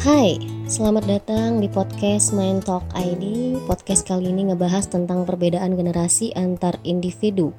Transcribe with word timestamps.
Hai, 0.00 0.40
selamat 0.64 1.04
datang 1.04 1.60
di 1.60 1.68
podcast 1.68 2.32
Main 2.32 2.64
Talk 2.64 2.88
ID. 2.96 3.52
Podcast 3.68 4.08
kali 4.08 4.32
ini 4.32 4.48
ngebahas 4.48 4.88
tentang 4.88 5.28
perbedaan 5.28 5.76
generasi 5.76 6.32
antar 6.32 6.80
individu, 6.88 7.52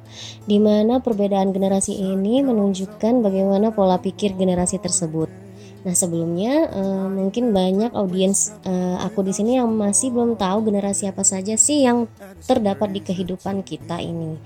di 0.50 0.58
mana 0.58 1.06
perbedaan 1.06 1.54
generasi 1.54 1.94
ini 1.94 2.42
menunjukkan 2.42 3.22
bagaimana 3.22 3.70
pola 3.70 4.02
pikir 4.02 4.34
generasi 4.34 4.82
tersebut. 4.82 5.41
Nah 5.82 5.98
sebelumnya 5.98 6.70
uh, 6.70 7.10
mungkin 7.10 7.50
banyak 7.50 7.90
audiens 7.98 8.54
uh, 8.70 9.02
aku 9.02 9.26
di 9.26 9.34
sini 9.34 9.58
yang 9.58 9.70
masih 9.74 10.14
belum 10.14 10.38
tahu 10.38 10.70
generasi 10.70 11.10
apa 11.10 11.26
saja 11.26 11.58
sih 11.58 11.82
yang 11.82 12.06
terdapat 12.46 12.94
di 12.94 13.02
kehidupan 13.02 13.66
kita 13.66 13.98
ini. 13.98 14.38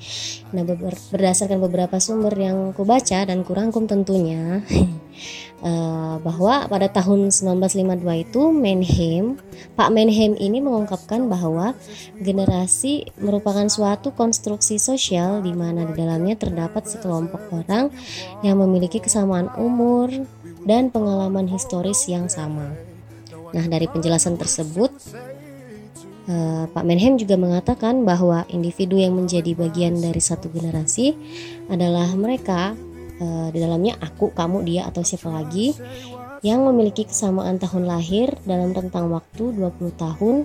Nah 0.55 0.63
ber 0.63 0.95
berdasarkan 1.11 1.59
beberapa 1.59 1.99
sumber 1.99 2.31
yang 2.39 2.71
ku 2.71 2.87
baca 2.87 3.27
dan 3.27 3.43
kurangkum 3.43 3.83
tentunya 3.83 4.63
uh, 5.59 6.15
bahwa 6.25 6.71
pada 6.71 6.87
tahun 6.87 7.27
1952 7.35 8.23
itu 8.23 8.41
Menhem 8.55 9.25
Pak 9.75 9.91
Menhem 9.91 10.39
ini 10.39 10.63
mengungkapkan 10.63 11.27
bahwa 11.27 11.75
generasi 12.15 13.11
merupakan 13.19 13.67
suatu 13.67 14.15
konstruksi 14.15 14.79
sosial 14.79 15.43
di 15.43 15.51
mana 15.51 15.83
di 15.83 15.93
dalamnya 15.99 16.39
terdapat 16.39 16.87
sekelompok 16.87 17.51
orang 17.51 17.91
yang 18.39 18.55
memiliki 18.55 19.03
kesamaan 19.03 19.51
umur, 19.59 20.07
dan 20.65 20.89
pengalaman 20.89 21.45
historis 21.47 22.09
yang 22.09 22.25
sama. 22.27 22.73
Nah, 23.53 23.65
dari 23.69 23.87
penjelasan 23.87 24.35
tersebut, 24.35 24.91
eh, 26.27 26.65
Pak 26.67 26.83
Menhem 26.83 27.15
juga 27.15 27.37
mengatakan 27.39 28.03
bahwa 28.03 28.43
individu 28.51 28.97
yang 28.99 29.15
menjadi 29.15 29.53
bagian 29.55 30.01
dari 30.01 30.19
satu 30.19 30.51
generasi 30.51 31.15
adalah 31.69 32.09
mereka 32.17 32.73
eh, 33.15 33.47
di 33.53 33.63
dalamnya 33.63 33.95
aku, 34.01 34.35
kamu, 34.35 34.67
dia 34.67 34.89
atau 34.89 35.05
siapa 35.05 35.31
lagi 35.31 35.71
yang 36.43 36.61
memiliki 36.67 37.07
kesamaan 37.07 37.57
tahun 37.57 37.89
lahir 37.89 38.35
dalam 38.45 38.75
rentang 38.75 39.09
waktu 39.09 39.55
20 39.55 39.95
tahun 39.97 40.35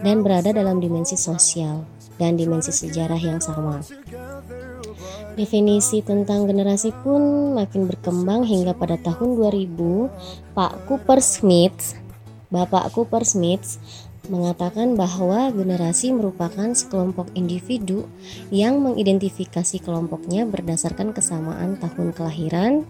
dan 0.00 0.24
berada 0.24 0.50
dalam 0.50 0.82
dimensi 0.82 1.14
sosial 1.14 1.86
dan 2.16 2.34
dimensi 2.34 2.72
sejarah 2.72 3.20
yang 3.20 3.38
sama. 3.38 3.84
Definisi 5.36 6.00
tentang 6.00 6.48
generasi 6.48 6.96
pun 7.04 7.52
makin 7.52 7.84
berkembang 7.84 8.48
hingga 8.48 8.72
pada 8.72 8.96
tahun 8.96 9.36
2000 9.36 10.56
Pak 10.56 10.88
Cooper 10.88 11.20
Smith, 11.20 11.92
Bapak 12.48 12.96
Cooper 12.96 13.20
Smith 13.20 13.76
mengatakan 14.32 14.96
bahwa 14.96 15.52
generasi 15.52 16.10
merupakan 16.16 16.72
sekelompok 16.72 17.30
individu 17.36 18.08
yang 18.48 18.80
mengidentifikasi 18.80 19.76
kelompoknya 19.84 20.48
berdasarkan 20.48 21.12
kesamaan 21.12 21.76
tahun 21.78 22.16
kelahiran, 22.16 22.88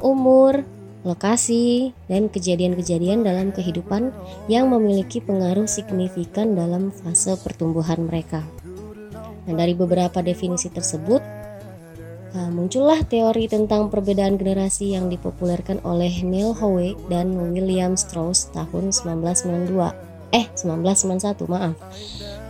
umur, 0.00 0.64
lokasi, 1.04 1.92
dan 2.08 2.32
kejadian-kejadian 2.32 3.22
dalam 3.22 3.52
kehidupan 3.52 4.08
yang 4.48 4.72
memiliki 4.72 5.20
pengaruh 5.20 5.68
signifikan 5.68 6.56
dalam 6.56 6.90
fase 6.90 7.36
pertumbuhan 7.38 8.08
mereka. 8.08 8.40
Nah, 9.44 9.54
dari 9.54 9.76
beberapa 9.76 10.24
definisi 10.24 10.72
tersebut, 10.72 11.43
Nah, 12.34 12.50
muncullah 12.50 12.98
teori 13.06 13.46
tentang 13.46 13.94
perbedaan 13.94 14.34
generasi 14.34 14.98
yang 14.98 15.06
dipopulerkan 15.06 15.78
oleh 15.86 16.10
Neil 16.26 16.50
Howe 16.50 16.98
dan 17.06 17.30
William 17.30 17.94
Strauss 17.94 18.50
tahun 18.50 18.90
1992. 18.90 19.94
Eh, 20.34 20.50
1991, 20.58 21.46
maaf. 21.46 21.78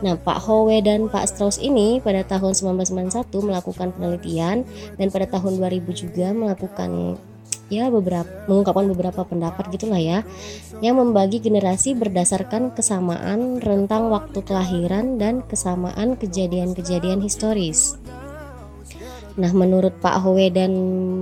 Nah, 0.01 0.17
Pak 0.17 0.41
Howe 0.49 0.73
dan 0.81 1.13
Pak 1.13 1.29
Strauss 1.29 1.61
ini 1.61 2.01
pada 2.01 2.25
tahun 2.25 2.57
1991 2.57 3.45
melakukan 3.45 3.93
penelitian 3.93 4.65
dan 4.97 5.07
pada 5.13 5.29
tahun 5.29 5.61
2000 5.61 5.93
juga 5.93 6.33
melakukan 6.33 7.21
ya 7.69 7.89
beberapa 7.89 8.29
mengungkapkan 8.45 8.89
beberapa 8.93 9.21
pendapat 9.25 9.73
gitulah 9.73 10.01
ya 10.01 10.21
yang 10.85 11.01
membagi 11.01 11.41
generasi 11.41 11.97
berdasarkan 11.97 12.77
kesamaan 12.77 13.61
rentang 13.61 14.13
waktu 14.13 14.41
kelahiran 14.45 15.17
dan 15.17 15.45
kesamaan 15.45 16.17
kejadian-kejadian 16.17 17.25
historis. 17.25 18.01
Nah, 19.35 19.51
menurut 19.51 19.99
Pak 19.99 20.23
Howe 20.23 20.47
dan 20.51 20.73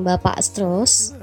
Bapak 0.05 0.37
Strauss 0.45 1.17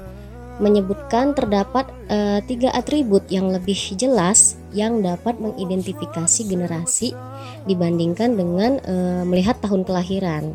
menyebutkan 0.60 1.32
terdapat 1.32 1.88
e, 2.10 2.44
tiga 2.44 2.68
atribut 2.76 3.24
yang 3.32 3.48
lebih 3.48 3.96
jelas 3.96 4.60
yang 4.76 5.00
dapat 5.00 5.40
mengidentifikasi 5.40 6.44
generasi 6.44 7.16
dibandingkan 7.64 8.36
dengan 8.36 8.76
e, 8.84 9.24
melihat 9.24 9.56
tahun 9.64 9.88
kelahiran. 9.88 10.52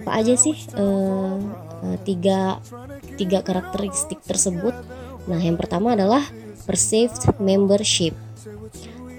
Apa 0.00 0.24
aja 0.24 0.32
sih 0.38 0.56
e, 0.72 0.84
e, 1.84 1.86
tiga 2.08 2.62
tiga 3.20 3.44
karakteristik 3.44 4.24
tersebut? 4.24 4.72
Nah, 5.28 5.42
yang 5.42 5.60
pertama 5.60 5.92
adalah 5.92 6.24
perceived 6.64 7.20
membership, 7.36 8.16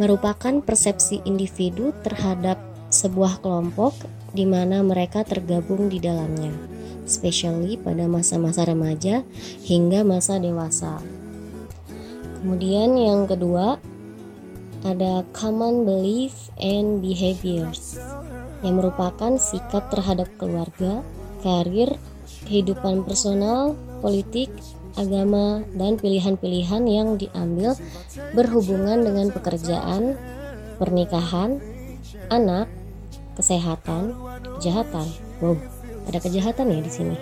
merupakan 0.01 0.57
persepsi 0.65 1.21
individu 1.29 1.93
terhadap 2.01 2.57
sebuah 2.89 3.41
kelompok 3.41 3.93
di 4.33 4.45
mana 4.45 4.81
mereka 4.85 5.25
tergabung 5.25 5.89
di 5.89 5.97
dalamnya, 6.01 6.53
especially 7.05 7.77
pada 7.77 8.05
masa-masa 8.05 8.65
remaja 8.65 9.25
hingga 9.65 10.05
masa 10.05 10.37
dewasa. 10.37 11.01
Kemudian 12.41 12.97
yang 12.97 13.25
kedua 13.25 13.77
ada 14.85 15.27
common 15.35 15.83
belief 15.83 16.49
and 16.61 17.03
behaviors 17.03 17.99
yang 18.63 18.79
merupakan 18.79 19.35
sikap 19.35 19.91
terhadap 19.91 20.27
keluarga, 20.39 21.03
karir, 21.43 21.99
kehidupan 22.47 23.03
personal, 23.03 23.75
politik, 23.99 24.47
agama, 24.95 25.63
dan 25.75 25.99
pilihan-pilihan 25.99 26.83
yang 26.87 27.15
diambil 27.19 27.75
berhubungan 28.35 29.03
dengan 29.03 29.27
pekerjaan, 29.31 30.15
pernikahan, 30.79 31.59
anak, 32.31 32.71
kesehatan, 33.39 34.11
kejahatan. 34.59 35.07
Wow, 35.39 35.55
ada 36.11 36.19
kejahatan 36.19 36.75
ya 36.75 36.79
di 36.83 36.91
sini. 36.91 37.15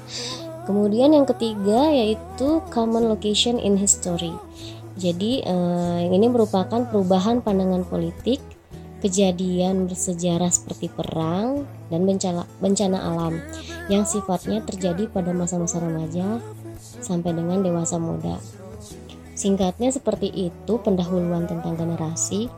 Kemudian 0.66 1.12
yang 1.12 1.28
ketiga 1.28 1.92
yaitu 1.92 2.64
common 2.72 3.12
location 3.12 3.60
in 3.60 3.76
history. 3.76 4.32
Jadi 4.96 5.44
eh, 5.44 6.00
ini 6.08 6.26
merupakan 6.32 6.88
perubahan 6.88 7.44
pandangan 7.44 7.84
politik, 7.84 8.40
kejadian 9.00 9.88
bersejarah 9.88 10.52
seperti 10.52 10.92
perang 10.92 11.64
dan 11.88 12.04
bencana 12.04 12.44
bencana 12.60 12.98
alam 13.00 13.40
yang 13.88 14.04
sifatnya 14.04 14.60
terjadi 14.62 15.08
pada 15.08 15.32
masa-masa 15.32 15.80
remaja 15.80 16.38
sampai 17.00 17.32
dengan 17.32 17.64
dewasa 17.64 17.96
muda. 17.96 18.36
Singkatnya 19.32 19.88
seperti 19.88 20.52
itu 20.52 20.72
pendahuluan 20.84 21.48
tentang 21.48 21.72
generasi 21.80 22.52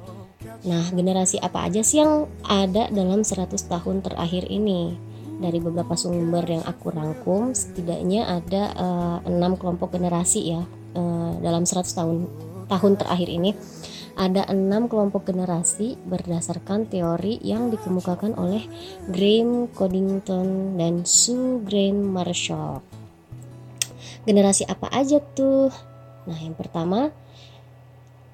Nah, 0.62 0.86
generasi 0.94 1.42
apa 1.42 1.66
aja 1.66 1.82
sih 1.82 1.98
yang 1.98 2.30
ada 2.46 2.86
dalam 2.94 3.26
100 3.26 3.50
tahun 3.66 3.98
terakhir 3.98 4.46
ini? 4.46 4.94
Dari 5.42 5.58
beberapa 5.58 5.98
sumber 5.98 6.46
yang 6.46 6.62
aku 6.62 6.94
rangkum, 6.94 7.50
setidaknya 7.50 8.30
ada 8.30 8.70
uh, 8.78 9.18
enam 9.26 9.58
kelompok 9.58 9.98
generasi 9.98 10.54
ya 10.54 10.62
uh, 10.94 11.34
dalam 11.42 11.66
100 11.66 11.82
tahun 11.82 12.16
tahun 12.70 12.92
terakhir 12.94 13.26
ini. 13.26 13.58
Ada 14.12 14.46
enam 14.54 14.86
kelompok 14.86 15.26
generasi 15.34 15.98
berdasarkan 16.06 16.86
teori 16.86 17.42
yang 17.42 17.72
dikemukakan 17.74 18.38
oleh 18.38 18.62
Graham 19.10 19.66
Coddington 19.72 20.78
dan 20.78 21.02
Sue 21.02 21.58
Green 21.64 22.06
Marshall. 22.06 22.84
Generasi 24.22 24.68
apa 24.70 24.86
aja 24.94 25.18
tuh? 25.18 25.74
Nah, 26.30 26.38
yang 26.38 26.54
pertama 26.54 27.10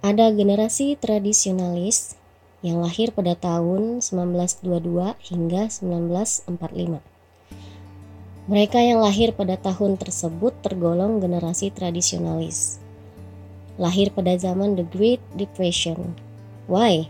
ada 0.04 0.28
generasi 0.28 0.98
tradisionalis 1.00 2.17
yang 2.58 2.82
lahir 2.82 3.14
pada 3.14 3.38
tahun 3.38 4.02
1922 4.02 5.14
hingga 5.30 5.70
1945. 5.70 6.98
Mereka 8.48 8.78
yang 8.80 9.04
lahir 9.04 9.36
pada 9.36 9.60
tahun 9.60 10.00
tersebut 10.00 10.56
tergolong 10.64 11.20
generasi 11.20 11.68
tradisionalis. 11.68 12.80
Lahir 13.76 14.08
pada 14.10 14.34
zaman 14.40 14.74
The 14.74 14.88
Great 14.88 15.20
Depression. 15.36 16.16
Why? 16.64 17.06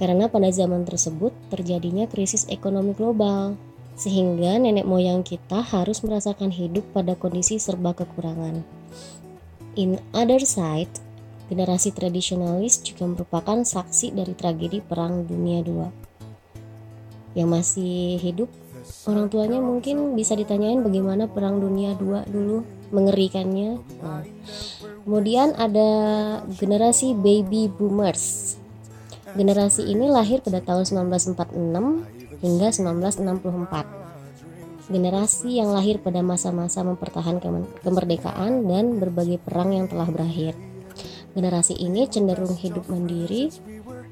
Karena 0.00 0.26
pada 0.26 0.50
zaman 0.50 0.82
tersebut 0.88 1.30
terjadinya 1.52 2.08
krisis 2.10 2.48
ekonomi 2.50 2.96
global, 2.96 3.54
sehingga 3.94 4.58
nenek 4.58 4.88
moyang 4.88 5.22
kita 5.22 5.62
harus 5.62 6.02
merasakan 6.02 6.50
hidup 6.50 6.82
pada 6.90 7.14
kondisi 7.14 7.62
serba 7.62 7.94
kekurangan. 7.94 8.66
In 9.78 10.02
other 10.10 10.42
side, 10.42 10.90
Generasi 11.44 11.92
tradisionalis 11.92 12.80
juga 12.80 13.04
merupakan 13.04 13.60
saksi 13.60 14.16
dari 14.16 14.32
tragedi 14.32 14.80
Perang 14.80 15.28
Dunia 15.28 15.60
II. 15.60 15.92
Yang 17.36 17.48
masih 17.50 18.16
hidup, 18.16 18.48
orang 19.04 19.28
tuanya 19.28 19.60
mungkin 19.60 20.16
bisa 20.16 20.32
ditanyain 20.32 20.80
bagaimana 20.80 21.28
Perang 21.28 21.60
Dunia 21.60 21.92
II 22.00 22.24
dulu 22.32 22.64
mengerikannya. 22.94 23.76
Kemudian 25.04 25.52
ada 25.60 25.90
generasi 26.48 27.12
baby 27.12 27.68
boomers. 27.68 28.56
Generasi 29.36 29.84
ini 29.84 30.08
lahir 30.08 30.40
pada 30.40 30.64
tahun 30.64 30.88
1946 31.12 32.40
hingga 32.40 32.68
1964 32.72 34.04
generasi 34.84 35.64
yang 35.64 35.72
lahir 35.72 35.96
pada 35.96 36.20
masa-masa 36.20 36.84
mempertahankan 36.84 37.64
kemerdekaan 37.80 38.68
dan 38.68 39.00
berbagai 39.00 39.40
perang 39.40 39.72
yang 39.72 39.88
telah 39.88 40.04
berakhir. 40.12 40.52
Generasi 41.34 41.74
ini 41.74 42.06
cenderung 42.06 42.54
hidup 42.54 42.86
mandiri, 42.86 43.50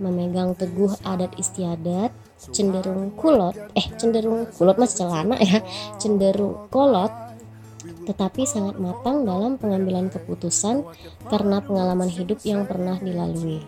memegang 0.02 0.58
teguh 0.58 0.90
adat 1.06 1.30
istiadat, 1.38 2.10
cenderung 2.50 3.14
kulot, 3.14 3.54
eh 3.78 3.86
cenderung 3.94 4.50
kulot 4.50 4.74
mas 4.74 4.98
celana 4.98 5.38
ya, 5.38 5.62
cenderung 6.02 6.66
kolot, 6.66 7.14
tetapi 8.10 8.42
sangat 8.42 8.82
matang 8.82 9.22
dalam 9.22 9.54
pengambilan 9.54 10.10
keputusan 10.10 10.82
karena 11.30 11.62
pengalaman 11.62 12.10
hidup 12.10 12.42
yang 12.42 12.66
pernah 12.66 12.98
dilalui. 12.98 13.62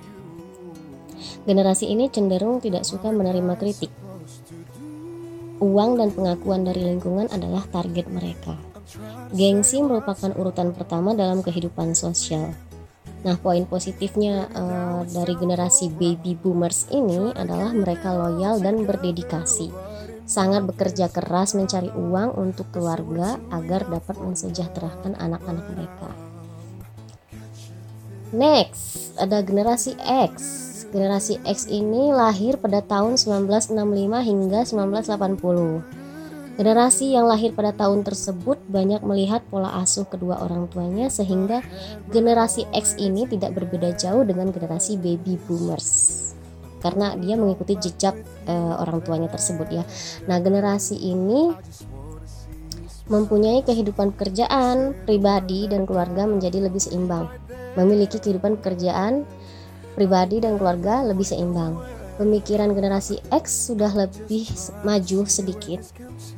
Generasi 1.46 1.94
ini 1.94 2.10
cenderung 2.10 2.58
tidak 2.58 2.82
suka 2.82 3.14
menerima 3.14 3.54
kritik. 3.54 3.94
Uang 5.62 5.94
dan 5.94 6.10
pengakuan 6.10 6.66
dari 6.66 6.82
lingkungan 6.90 7.30
adalah 7.30 7.62
target 7.70 8.10
mereka. 8.10 8.58
Gengsi 9.30 9.80
merupakan 9.80 10.34
urutan 10.34 10.74
pertama 10.74 11.14
dalam 11.16 11.40
kehidupan 11.40 11.96
sosial. 11.96 12.52
Nah, 13.24 13.40
poin 13.40 13.64
positifnya 13.64 14.52
uh, 14.52 15.00
dari 15.08 15.32
generasi 15.32 15.88
baby 15.96 16.36
boomers 16.36 16.92
ini 16.92 17.32
adalah 17.32 17.72
mereka 17.72 18.12
loyal 18.12 18.60
dan 18.60 18.84
berdedikasi. 18.84 19.72
Sangat 20.28 20.68
bekerja 20.68 21.08
keras 21.08 21.56
mencari 21.56 21.88
uang 21.88 22.36
untuk 22.36 22.68
keluarga 22.68 23.40
agar 23.48 23.88
dapat 23.88 24.16
mensejahterakan 24.20 25.16
anak-anak 25.16 25.66
mereka. 25.72 26.10
Next, 28.34 29.16
ada 29.16 29.40
generasi 29.40 29.96
X. 30.04 30.32
Generasi 30.92 31.40
X 31.48 31.64
ini 31.70 32.12
lahir 32.12 32.60
pada 32.60 32.84
tahun 32.84 33.16
1965 33.16 33.72
hingga 34.20 34.60
1980. 34.68 35.93
Generasi 36.54 37.10
yang 37.10 37.26
lahir 37.26 37.50
pada 37.50 37.74
tahun 37.74 38.06
tersebut 38.06 38.62
banyak 38.70 39.02
melihat 39.02 39.42
pola 39.50 39.74
asuh 39.82 40.06
kedua 40.06 40.38
orang 40.38 40.70
tuanya 40.70 41.10
sehingga 41.10 41.66
generasi 42.14 42.70
X 42.70 42.94
ini 42.94 43.26
tidak 43.26 43.58
berbeda 43.58 43.90
jauh 43.98 44.22
dengan 44.22 44.54
generasi 44.54 44.94
baby 44.94 45.34
boomers 45.50 46.22
karena 46.78 47.16
dia 47.16 47.34
mengikuti 47.34 47.80
jejak 47.80 48.14
uh, 48.44 48.76
orang 48.84 49.00
tuanya 49.00 49.32
tersebut 49.32 49.72
ya. 49.72 49.82
Nah, 50.28 50.36
generasi 50.38 51.00
ini 51.00 51.48
mempunyai 53.08 53.64
kehidupan 53.64 54.12
pekerjaan, 54.12 54.92
pribadi 55.08 55.64
dan 55.64 55.88
keluarga 55.88 56.28
menjadi 56.28 56.68
lebih 56.68 56.84
seimbang. 56.84 57.32
Memiliki 57.74 58.20
kehidupan 58.20 58.60
pekerjaan, 58.60 59.24
pribadi 59.96 60.44
dan 60.44 60.60
keluarga 60.60 61.00
lebih 61.02 61.24
seimbang 61.24 61.93
pemikiran 62.16 62.70
generasi 62.72 63.18
X 63.30 63.70
sudah 63.70 63.90
lebih 63.92 64.46
maju 64.86 65.26
sedikit, 65.26 65.80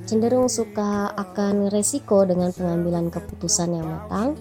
cenderung 0.09 0.49
suka 0.49 1.13
akan 1.15 1.69
resiko 1.69 2.25
dengan 2.25 2.53
pengambilan 2.53 3.13
keputusan 3.13 3.77
yang 3.77 3.87
matang. 3.87 4.35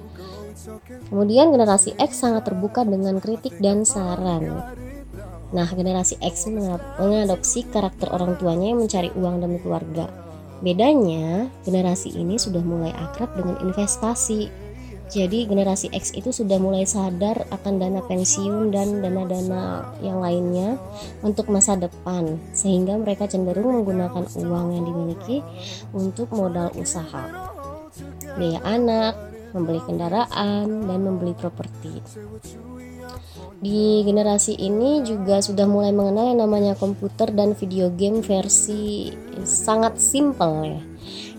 Kemudian 1.12 1.54
generasi 1.54 1.94
X 2.00 2.26
sangat 2.26 2.50
terbuka 2.50 2.82
dengan 2.82 3.22
kritik 3.22 3.60
dan 3.62 3.86
saran. 3.86 4.66
Nah, 5.54 5.70
generasi 5.70 6.18
X 6.20 6.50
mengadopsi 6.98 7.70
karakter 7.70 8.10
orang 8.10 8.36
tuanya 8.36 8.74
yang 8.74 8.82
mencari 8.82 9.14
uang 9.14 9.46
demi 9.46 9.62
keluarga. 9.62 10.10
Bedanya, 10.64 11.52
generasi 11.68 12.16
ini 12.16 12.40
sudah 12.42 12.64
mulai 12.64 12.90
akrab 12.96 13.36
dengan 13.38 13.60
investasi 13.62 14.65
jadi 15.06 15.46
generasi 15.46 15.94
X 15.94 16.18
itu 16.18 16.34
sudah 16.34 16.58
mulai 16.58 16.90
sadar 16.90 17.46
akan 17.54 17.78
dana 17.78 18.02
pensiun 18.02 18.74
dan 18.74 19.06
dana-dana 19.06 19.94
yang 20.02 20.18
lainnya 20.18 20.82
untuk 21.22 21.54
masa 21.54 21.78
depan 21.78 22.42
sehingga 22.58 22.98
mereka 22.98 23.30
cenderung 23.30 23.82
menggunakan 23.82 24.26
uang 24.26 24.68
yang 24.74 24.84
dimiliki 24.90 25.38
untuk 25.94 26.34
modal 26.34 26.74
usaha. 26.74 27.54
Biaya 28.36 28.60
anak, 28.66 29.14
membeli 29.54 29.80
kendaraan, 29.86 30.90
dan 30.90 31.00
membeli 31.00 31.38
properti. 31.38 32.02
Di 33.62 34.04
generasi 34.04 34.58
ini 34.58 35.06
juga 35.06 35.40
sudah 35.40 35.64
mulai 35.70 35.96
mengenal 35.96 36.34
yang 36.34 36.44
namanya 36.44 36.74
komputer 36.76 37.32
dan 37.32 37.56
video 37.56 37.88
game 37.94 38.20
versi 38.20 39.14
sangat 39.46 39.96
simple 40.02 40.56
ya 40.66 40.82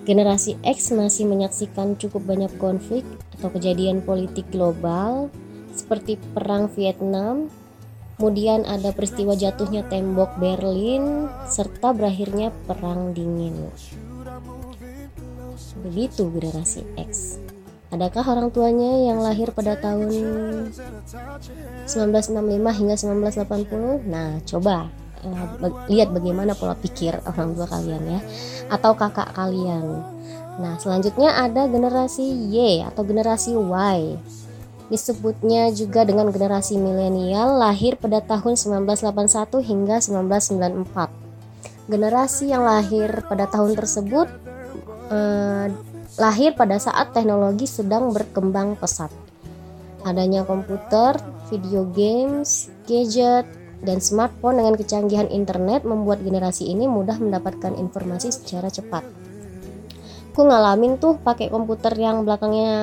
Generasi 0.07 0.55
X 0.63 0.95
masih 0.95 1.27
menyaksikan 1.27 1.99
cukup 1.99 2.31
banyak 2.31 2.55
konflik 2.63 3.03
atau 3.35 3.51
kejadian 3.51 4.07
politik 4.07 4.47
global 4.55 5.35
seperti 5.75 6.15
Perang 6.31 6.71
Vietnam, 6.73 7.51
kemudian 8.15 8.63
ada 8.71 8.95
peristiwa 8.95 9.35
jatuhnya 9.35 9.83
tembok 9.91 10.39
Berlin, 10.39 11.27
serta 11.51 11.91
berakhirnya 11.91 12.55
Perang 12.71 13.13
Dingin. 13.19 13.67
Begitu 15.83 16.31
generasi 16.31 16.87
X. 16.95 17.43
Adakah 17.91 18.25
orang 18.39 18.49
tuanya 18.51 19.11
yang 19.11 19.23
lahir 19.23 19.51
pada 19.51 19.75
tahun 19.75 20.11
1965 21.87 22.79
hingga 22.79 22.95
1980? 22.95 24.07
Nah, 24.07 24.43
coba 24.43 24.91
lihat 25.91 26.13
bagaimana 26.13 26.55
pola 26.55 26.77
pikir 26.79 27.19
orang 27.25 27.57
tua 27.57 27.67
kalian 27.67 28.03
ya 28.07 28.21
atau 28.71 28.93
kakak 28.95 29.33
kalian. 29.35 30.03
Nah, 30.57 30.81
selanjutnya 30.81 31.37
ada 31.37 31.69
generasi 31.69 32.25
Y 32.49 32.81
atau 32.81 33.05
generasi 33.05 33.53
Y. 33.53 34.17
Disebutnya 34.87 35.75
juga 35.75 36.07
dengan 36.07 36.31
generasi 36.31 36.79
milenial 36.79 37.59
lahir 37.59 37.99
pada 37.99 38.23
tahun 38.23 38.55
1981 38.55 39.61
hingga 39.61 39.99
1994. 39.99 41.91
Generasi 41.91 42.51
yang 42.51 42.63
lahir 42.65 43.27
pada 43.27 43.51
tahun 43.51 43.75
tersebut 43.75 44.27
eh, 45.11 45.67
lahir 46.17 46.57
pada 46.57 46.81
saat 46.81 47.13
teknologi 47.13 47.69
sedang 47.69 48.15
berkembang 48.15 48.79
pesat. 48.79 49.13
Adanya 50.07 50.47
komputer, 50.47 51.19
video 51.51 51.83
games, 51.91 52.71
gadget, 52.87 53.45
dan 53.87 54.03
smartphone 54.03 54.59
dengan 54.59 54.75
kecanggihan 54.75 55.31
internet 55.31 55.87
membuat 55.87 56.27
generasi 56.27 56.67
ini 56.67 56.91
mudah 56.91 57.17
mendapatkan 57.23 57.79
informasi 57.79 58.35
secara 58.35 58.67
cepat. 58.67 59.07
Aku 60.37 60.45
ngalamin 60.45 61.01
tuh 61.01 61.17
pakai 61.17 61.49
komputer 61.49 61.97
yang 61.97 62.21
belakangnya 62.29 62.77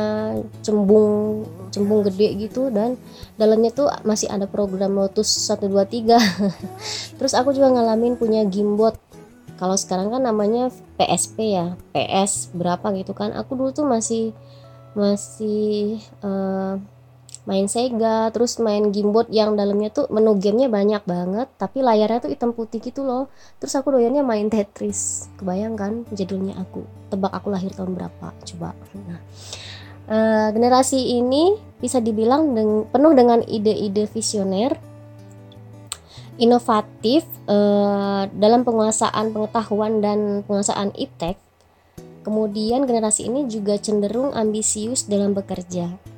cembung 0.66 1.46
cembung 1.70 2.02
gede 2.02 2.50
gitu 2.50 2.74
dan 2.74 2.98
dalamnya 3.38 3.70
tuh 3.70 3.94
masih 4.02 4.26
ada 4.26 4.50
program 4.50 4.98
Lotus 4.98 5.30
123. 5.54 6.18
Terus 7.22 7.34
aku 7.38 7.54
juga 7.54 7.70
ngalamin 7.70 8.18
punya 8.18 8.42
Gimbot. 8.50 8.98
Kalau 9.62 9.78
sekarang 9.78 10.10
kan 10.10 10.26
namanya 10.26 10.74
PSP 10.98 11.54
ya, 11.54 11.78
PS 11.94 12.58
berapa 12.58 12.90
gitu 12.98 13.14
kan. 13.14 13.30
Aku 13.38 13.54
dulu 13.54 13.70
tuh 13.70 13.86
masih 13.86 14.34
masih 14.98 16.02
uh, 16.26 16.82
main 17.44 17.68
Sega 17.68 18.32
terus 18.32 18.56
main 18.64 18.88
gamebot 18.88 19.28
yang 19.28 19.60
dalamnya 19.60 19.92
tuh 19.92 20.08
menu 20.08 20.40
gamenya 20.40 20.72
banyak 20.72 21.04
banget 21.04 21.48
tapi 21.60 21.84
layarnya 21.84 22.24
tuh 22.24 22.32
hitam 22.32 22.56
putih 22.56 22.80
gitu 22.80 23.04
loh. 23.04 23.28
Terus 23.60 23.76
aku 23.76 24.00
doyannya 24.00 24.24
main 24.24 24.48
Tetris. 24.48 25.28
Kebayangkan 25.36 26.08
jadulnya 26.16 26.56
aku? 26.60 26.88
Tebak 27.12 27.36
aku 27.36 27.48
lahir 27.52 27.72
tahun 27.76 28.00
berapa? 28.00 28.32
Coba. 28.48 28.72
Nah 28.96 29.20
uh, 30.08 30.50
generasi 30.56 31.20
ini 31.20 31.56
bisa 31.84 32.00
dibilang 32.00 32.56
deng 32.56 32.88
penuh 32.88 33.12
dengan 33.12 33.44
ide-ide 33.44 34.08
visioner 34.08 34.76
inovatif 36.34 37.28
uh, 37.46 38.26
dalam 38.34 38.66
penguasaan 38.66 39.36
pengetahuan 39.36 40.02
dan 40.02 40.42
penguasaan 40.48 40.90
iptek. 40.98 41.38
Kemudian 42.24 42.88
generasi 42.88 43.28
ini 43.28 43.52
juga 43.52 43.76
cenderung 43.76 44.32
ambisius 44.32 45.06
dalam 45.12 45.36
bekerja 45.36 46.13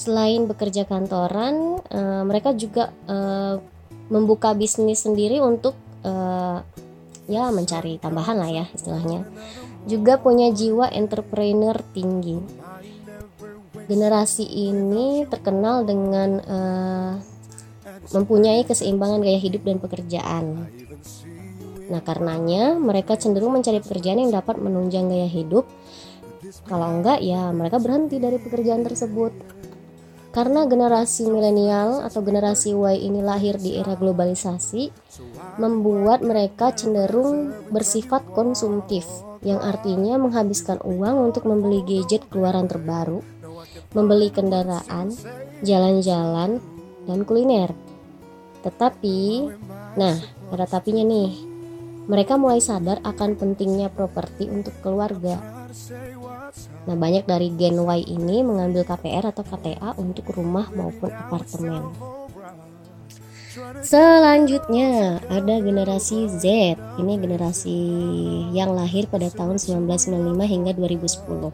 selain 0.00 0.48
bekerja 0.48 0.88
kantoran 0.88 1.76
uh, 1.92 2.24
mereka 2.24 2.56
juga 2.56 2.88
uh, 3.04 3.60
membuka 4.08 4.56
bisnis 4.56 5.04
sendiri 5.04 5.44
untuk 5.44 5.76
uh, 6.08 6.64
ya 7.28 7.52
mencari 7.52 8.00
tambahan 8.00 8.40
lah 8.40 8.48
ya 8.48 8.64
istilahnya. 8.72 9.28
Juga 9.84 10.16
punya 10.16 10.48
jiwa 10.48 10.88
entrepreneur 10.88 11.76
tinggi. 11.92 12.40
Generasi 13.84 14.48
ini 14.48 15.28
terkenal 15.28 15.84
dengan 15.84 16.30
uh, 16.48 17.12
mempunyai 18.16 18.64
keseimbangan 18.64 19.20
gaya 19.20 19.36
hidup 19.36 19.68
dan 19.68 19.84
pekerjaan. 19.84 20.64
Nah 21.92 22.00
karenanya 22.00 22.78
mereka 22.80 23.20
cenderung 23.20 23.52
mencari 23.52 23.84
pekerjaan 23.84 24.24
yang 24.24 24.32
dapat 24.32 24.56
menunjang 24.56 25.12
gaya 25.12 25.28
hidup. 25.28 25.68
Kalau 26.64 26.88
enggak 26.88 27.20
ya 27.20 27.52
mereka 27.52 27.76
berhenti 27.82 28.16
dari 28.16 28.40
pekerjaan 28.40 28.80
tersebut 28.82 29.60
karena 30.30 30.62
generasi 30.66 31.26
milenial 31.26 32.06
atau 32.06 32.22
generasi 32.22 32.70
Y 32.70 33.10
ini 33.10 33.18
lahir 33.18 33.58
di 33.58 33.74
era 33.78 33.98
globalisasi, 33.98 34.94
membuat 35.58 36.22
mereka 36.22 36.70
cenderung 36.70 37.50
bersifat 37.74 38.22
konsumtif, 38.30 39.02
yang 39.42 39.58
artinya 39.58 40.22
menghabiskan 40.22 40.78
uang 40.86 41.30
untuk 41.30 41.50
membeli 41.50 41.82
gadget 41.82 42.30
keluaran 42.30 42.70
terbaru, 42.70 43.26
membeli 43.90 44.30
kendaraan, 44.30 45.10
jalan-jalan, 45.66 46.62
dan 47.10 47.18
kuliner. 47.26 47.74
Tetapi, 48.62 49.50
nah, 49.98 50.14
ada 50.54 50.66
tapinya 50.70 51.02
nih. 51.02 51.50
Mereka 52.06 52.38
mulai 52.38 52.58
sadar 52.58 52.98
akan 53.06 53.38
pentingnya 53.38 53.86
properti 53.90 54.50
untuk 54.50 54.74
keluarga 54.82 55.60
Nah, 56.86 56.96
banyak 56.96 57.24
dari 57.28 57.52
Gen 57.54 57.78
Y 57.78 58.00
ini 58.06 58.42
mengambil 58.42 58.82
KPR 58.82 59.30
atau 59.30 59.44
KTA 59.46 59.94
untuk 60.00 60.32
rumah 60.34 60.68
maupun 60.72 61.10
apartemen. 61.12 61.90
Selanjutnya 63.82 65.18
ada 65.26 65.54
generasi 65.58 66.30
Z. 66.30 66.78
Ini 66.98 67.14
generasi 67.18 67.78
yang 68.54 68.78
lahir 68.78 69.10
pada 69.10 69.26
tahun 69.26 69.58
1995 69.58 70.46
hingga 70.46 70.72
2010. 70.78 71.50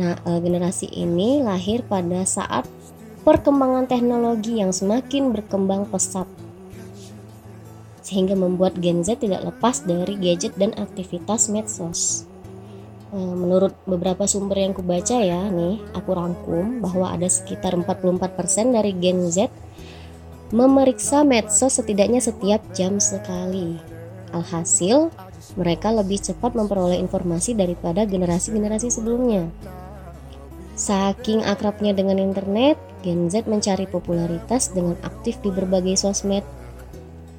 Nah, 0.00 0.16
eh, 0.16 0.40
generasi 0.40 0.88
ini 0.88 1.44
lahir 1.44 1.84
pada 1.84 2.24
saat 2.24 2.64
perkembangan 3.28 3.84
teknologi 3.84 4.56
yang 4.56 4.72
semakin 4.72 5.36
berkembang 5.36 5.84
pesat 5.92 6.24
sehingga 8.00 8.34
membuat 8.34 8.74
Gen 8.80 9.04
Z 9.06 9.22
tidak 9.22 9.44
lepas 9.46 9.84
dari 9.84 10.16
gadget 10.18 10.56
dan 10.58 10.74
aktivitas 10.74 11.46
medsos. 11.52 12.29
Eh, 13.10 13.34
menurut 13.34 13.74
beberapa 13.90 14.22
sumber 14.30 14.62
yang 14.62 14.70
kubaca 14.70 15.18
ya 15.18 15.50
nih, 15.50 15.82
aku 15.98 16.14
rangkum 16.14 16.78
bahwa 16.78 17.10
ada 17.10 17.26
sekitar 17.26 17.74
44% 17.74 18.70
dari 18.70 18.94
Gen 18.94 19.26
Z 19.26 19.50
memeriksa 20.54 21.26
medsos 21.26 21.74
setidaknya 21.74 22.22
setiap 22.22 22.62
jam 22.70 23.02
sekali. 23.02 23.82
Alhasil, 24.30 25.10
mereka 25.58 25.90
lebih 25.90 26.22
cepat 26.22 26.54
memperoleh 26.54 27.02
informasi 27.02 27.58
daripada 27.58 28.06
generasi-generasi 28.06 28.94
sebelumnya. 28.94 29.50
Saking 30.78 31.42
akrabnya 31.42 31.90
dengan 31.90 32.22
internet, 32.22 32.78
Gen 33.02 33.26
Z 33.26 33.50
mencari 33.50 33.90
popularitas 33.90 34.70
dengan 34.70 34.94
aktif 35.02 35.42
di 35.42 35.50
berbagai 35.50 35.98
sosmed 35.98 36.46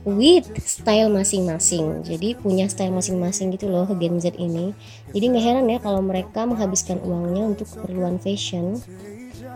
with 0.04 0.48
style 0.66 1.14
masing-masing. 1.14 2.02
Jadi 2.02 2.34
punya 2.38 2.66
style 2.66 2.94
masing-masing 2.94 3.54
gitu 3.54 3.70
loh 3.70 3.86
Gen 3.98 4.18
Z 4.18 4.34
ini. 4.38 4.74
Jadi 5.14 5.26
nggak 5.30 5.46
heran 5.46 5.68
ya 5.70 5.78
kalau 5.78 6.02
mereka 6.02 6.46
menghabiskan 6.48 6.98
uangnya 7.06 7.54
untuk 7.54 7.70
keperluan 7.70 8.18
fashion, 8.18 8.82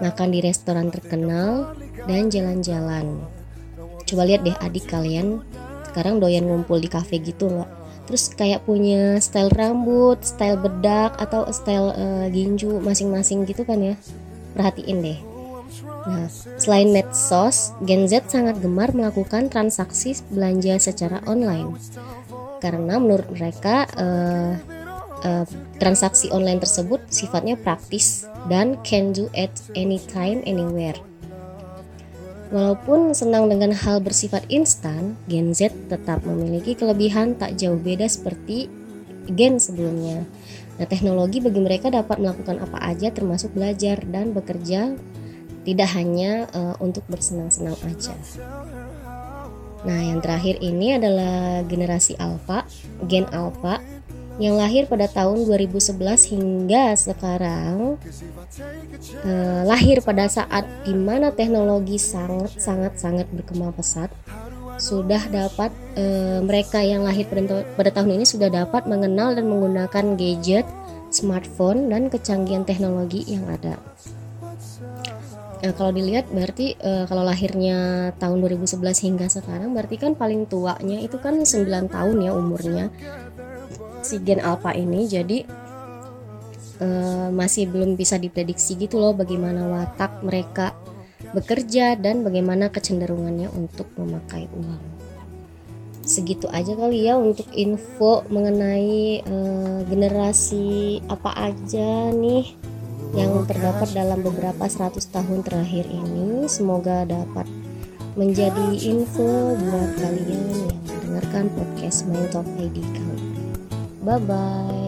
makan 0.01 0.29
di 0.29 0.39
restoran 0.45 0.93
terkenal, 0.93 1.73
dan 2.05 2.29
jalan-jalan. 2.29 3.25
Coba 4.05 4.21
lihat 4.29 4.45
deh 4.45 4.57
adik 4.61 4.85
kalian 4.85 5.41
sekarang 5.89 6.19
doyan 6.19 6.45
ngumpul 6.45 6.77
di 6.77 6.91
cafe 6.91 7.17
gitu 7.23 7.49
nggak? 7.49 7.71
Terus 8.05 8.29
kayak 8.37 8.69
punya 8.69 9.17
style 9.17 9.49
rambut, 9.49 10.21
style 10.21 10.61
bedak 10.61 11.17
atau 11.17 11.49
style 11.49 11.89
uh, 11.95 12.29
ginju 12.29 12.83
masing-masing 12.85 13.49
gitu 13.49 13.65
kan 13.65 13.81
ya? 13.81 13.95
Perhatiin 14.53 15.01
deh 15.01 15.19
Nah, 16.05 16.29
selain 16.61 16.93
medsos, 16.93 17.73
Gen 17.81 18.05
Z 18.05 18.29
sangat 18.29 18.61
gemar 18.61 18.93
melakukan 18.93 19.49
transaksi 19.49 20.13
belanja 20.29 20.77
secara 20.77 21.25
online. 21.25 21.73
Karena 22.61 23.01
menurut 23.01 23.25
mereka 23.33 23.89
uh, 23.97 24.53
uh, 25.25 25.45
transaksi 25.81 26.29
online 26.29 26.61
tersebut 26.61 27.01
sifatnya 27.09 27.57
praktis 27.57 28.29
dan 28.45 28.77
can 28.85 29.17
do 29.17 29.25
at 29.33 29.51
any 29.73 29.97
time 29.97 30.45
anywhere. 30.45 30.97
Walaupun 32.53 33.17
senang 33.17 33.49
dengan 33.49 33.73
hal 33.73 33.97
bersifat 34.05 34.45
instan, 34.53 35.17
Gen 35.25 35.57
Z 35.57 35.73
tetap 35.89 36.21
memiliki 36.21 36.77
kelebihan 36.77 37.33
tak 37.33 37.57
jauh 37.57 37.81
beda 37.81 38.05
seperti 38.05 38.69
gen 39.33 39.57
sebelumnya. 39.57 40.21
Nah, 40.77 40.85
teknologi 40.85 41.41
bagi 41.41 41.57
mereka 41.57 41.89
dapat 41.89 42.21
melakukan 42.21 42.61
apa 42.61 42.77
aja 42.85 43.09
termasuk 43.09 43.57
belajar 43.57 43.97
dan 44.05 44.37
bekerja 44.37 44.93
tidak 45.65 45.89
hanya 45.97 46.45
uh, 46.53 46.77
untuk 46.77 47.01
bersenang-senang 47.09 47.75
aja. 47.83 48.13
Nah, 49.85 49.99
yang 50.01 50.21
terakhir 50.21 50.61
ini 50.61 50.97
adalah 50.97 51.61
generasi 51.65 52.17
alpha, 52.17 52.65
gen 53.05 53.25
alpha 53.33 53.81
yang 54.35 54.59
lahir 54.59 54.83
pada 54.85 55.07
tahun 55.07 55.47
2011 55.47 55.95
hingga 56.35 56.91
sekarang 56.99 57.95
uh, 59.23 59.61
lahir 59.63 60.03
pada 60.03 60.27
saat 60.27 60.67
di 60.83 60.91
mana 60.91 61.31
teknologi 61.31 61.95
sangat 61.95 62.51
sangat 62.59 62.99
sangat 62.99 63.31
berkembang 63.31 63.71
pesat 63.71 64.11
sudah 64.75 65.23
dapat 65.31 65.71
uh, 65.95 66.43
mereka 66.43 66.83
yang 66.83 67.07
lahir 67.07 67.23
pada 67.79 67.89
tahun 67.95 68.19
ini 68.19 68.25
sudah 68.27 68.51
dapat 68.51 68.83
mengenal 68.91 69.31
dan 69.31 69.47
menggunakan 69.47 70.19
gadget, 70.19 70.67
smartphone 71.15 71.87
dan 71.87 72.11
kecanggihan 72.11 72.67
teknologi 72.67 73.23
yang 73.23 73.47
ada. 73.47 73.79
Nah, 75.63 75.71
kalau 75.71 75.91
dilihat 75.95 76.27
berarti 76.29 76.75
uh, 76.83 77.07
kalau 77.07 77.23
lahirnya 77.23 78.11
tahun 78.19 78.43
2011 78.43 79.05
hingga 79.07 79.27
sekarang 79.31 79.71
berarti 79.71 79.95
kan 79.95 80.13
paling 80.13 80.45
tuanya 80.51 80.99
itu 80.99 81.15
kan 81.17 81.41
9 81.41 81.89
tahun 81.89 82.17
ya 82.21 82.31
umurnya 82.35 82.85
si 84.05 84.21
gen 84.21 84.43
alpha 84.43 84.75
ini 84.75 85.09
jadi 85.09 85.47
uh, 86.83 87.33
masih 87.33 87.71
belum 87.71 87.97
bisa 87.97 88.19
diprediksi 88.21 88.77
gitu 88.77 89.01
loh 89.01 89.15
bagaimana 89.17 89.65
watak 89.65 90.21
mereka 90.21 90.75
bekerja 91.33 91.97
dan 91.97 92.21
bagaimana 92.21 92.69
kecenderungannya 92.69 93.49
untuk 93.51 93.89
memakai 93.97 94.47
uang. 94.53 94.83
Segitu 96.05 96.45
aja 96.53 96.77
kali 96.77 97.09
ya 97.09 97.17
untuk 97.17 97.49
info 97.57 98.21
mengenai 98.29 99.25
uh, 99.25 99.81
generasi 99.89 101.01
apa 101.09 101.33
aja 101.49 102.13
nih 102.13 102.53
yang 103.15 103.47
terdapat 103.47 103.89
dalam 103.95 104.19
beberapa 104.19 104.67
100 104.67 104.99
tahun 104.99 105.39
terakhir 105.41 105.87
ini 105.87 106.45
semoga 106.51 107.07
dapat 107.07 107.47
menjadi 108.19 108.75
info 108.79 109.55
buat 109.55 109.91
kalian 109.99 110.43
yang 110.51 110.79
mendengarkan 110.87 111.45
podcast 111.55 112.07
Main 112.07 112.27
Talk 112.31 112.47
ID 112.59 112.79
kali 112.95 113.15
ini. 113.19 113.43
Bye 114.03 114.19
bye. 114.23 114.84